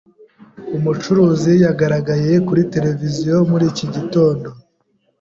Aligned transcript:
Umucuruzi 0.77 1.53
yagaragaye 1.65 2.33
kuri 2.47 2.61
tereviziyo 2.73 3.35
muri 3.51 3.65
iki 3.71 3.85
gitondo. 3.95 4.47